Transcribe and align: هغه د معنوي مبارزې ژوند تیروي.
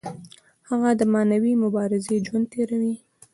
هغه 0.69 0.89
د 0.99 1.01
معنوي 1.13 1.53
مبارزې 1.63 2.17
ژوند 2.25 2.45
تیروي. 2.53 2.95